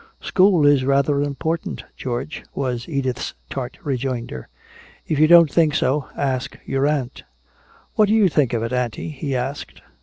"School 0.19 0.65
is 0.65 0.83
rather 0.83 1.21
important, 1.21 1.83
George," 1.95 2.43
was 2.55 2.89
Edith's 2.89 3.35
tart 3.51 3.77
rejoinder. 3.83 4.47
"If 5.07 5.19
you 5.19 5.27
don't 5.27 5.51
think 5.51 5.75
so, 5.75 6.07
ask 6.17 6.57
your 6.65 6.87
aunt." 6.87 7.21
"What 7.93 8.07
do 8.07 8.15
you 8.15 8.27
think 8.27 8.53
of 8.53 8.63
it, 8.63 8.73
Auntie?" 8.73 9.09
he 9.09 9.35
asked. 9.35 9.83